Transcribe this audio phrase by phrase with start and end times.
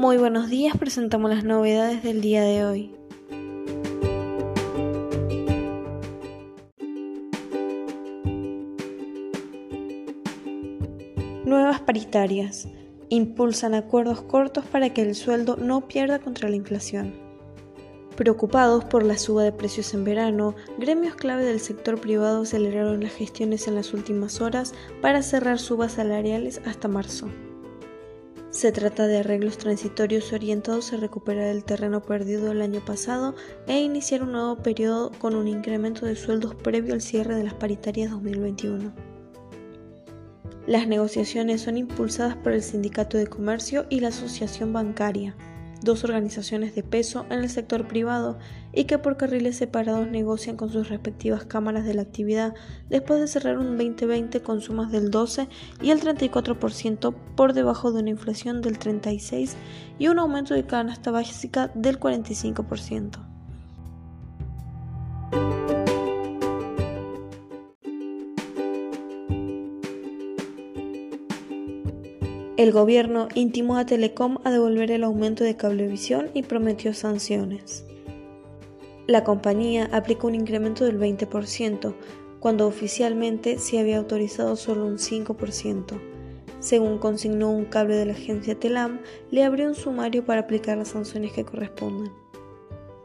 [0.00, 2.90] Muy buenos días, presentamos las novedades del día de hoy.
[11.44, 12.66] Nuevas paritarias.
[13.10, 17.12] Impulsan acuerdos cortos para que el sueldo no pierda contra la inflación.
[18.16, 23.12] Preocupados por la suba de precios en verano, gremios clave del sector privado aceleraron las
[23.12, 24.72] gestiones en las últimas horas
[25.02, 27.28] para cerrar subas salariales hasta marzo.
[28.50, 33.36] Se trata de arreglos transitorios orientados a recuperar el terreno perdido el año pasado
[33.68, 37.54] e iniciar un nuevo periodo con un incremento de sueldos previo al cierre de las
[37.54, 38.92] paritarias 2021.
[40.66, 45.36] Las negociaciones son impulsadas por el Sindicato de Comercio y la Asociación Bancaria
[45.82, 48.38] dos organizaciones de peso en el sector privado
[48.72, 52.54] y que por carriles separados negocian con sus respectivas cámaras de la actividad
[52.88, 55.48] después de cerrar un 2020 con sumas del 12
[55.82, 59.56] y el 34% por debajo de una inflación del 36
[59.98, 63.29] y un aumento de canasta básica del 45%.
[72.60, 77.86] El gobierno intimó a Telecom a devolver el aumento de cablevisión y prometió sanciones.
[79.06, 81.94] La compañía aplicó un incremento del 20%,
[82.38, 85.98] cuando oficialmente se había autorizado solo un 5%.
[86.58, 89.00] Según consignó un cable de la agencia Telam,
[89.30, 92.12] le abrió un sumario para aplicar las sanciones que correspondan.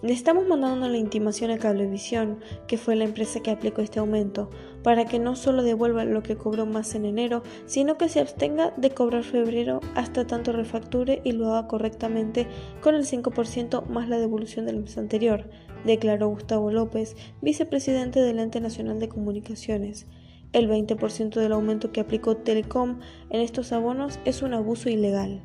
[0.00, 4.48] Le estamos mandando la intimación a Cablevisión, que fue la empresa que aplicó este aumento,
[4.84, 8.72] para que no solo devuelva lo que cobró más en enero, sino que se abstenga
[8.76, 12.46] de cobrar febrero hasta tanto refacture y lo haga correctamente
[12.80, 15.50] con el 5% más la devolución del mes anterior,
[15.84, 20.06] declaró Gustavo López, vicepresidente del Ente Nacional de Comunicaciones.
[20.52, 25.42] El 20% del aumento que aplicó Telecom en estos abonos es un abuso ilegal.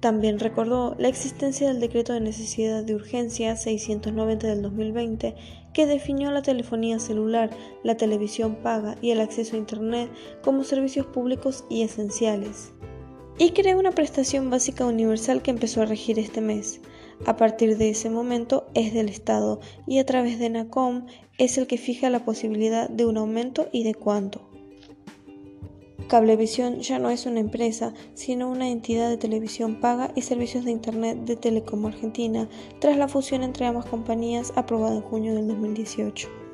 [0.00, 5.34] También recordó la existencia del Decreto de Necesidad de Urgencia 690 del 2020
[5.74, 7.50] que definió la telefonía celular,
[7.84, 10.10] la televisión paga y el acceso a Internet
[10.42, 12.72] como servicios públicos y esenciales.
[13.38, 16.80] Y creó una prestación básica universal que empezó a regir este mes.
[17.26, 21.66] A partir de ese momento es del Estado y a través de NACOM es el
[21.66, 24.49] que fija la posibilidad de un aumento y de cuánto.
[26.10, 30.72] Cablevisión ya no es una empresa, sino una entidad de televisión paga y servicios de
[30.72, 32.48] Internet de Telecom Argentina,
[32.80, 36.49] tras la fusión entre ambas compañías aprobada en junio del 2018.